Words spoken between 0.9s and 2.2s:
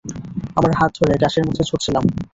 ধরে ঘাসের মধ্যে ছুটছিলাম।